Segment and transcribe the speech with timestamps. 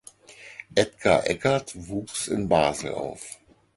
[0.75, 3.37] Edgar Eckert wuchs in Basel auf.